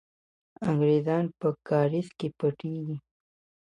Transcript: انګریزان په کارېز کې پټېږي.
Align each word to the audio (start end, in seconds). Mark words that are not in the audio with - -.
انګریزان 0.67 1.25
په 1.39 1.47
کارېز 1.67 2.07
کې 2.17 2.27
پټېږي. 2.37 2.97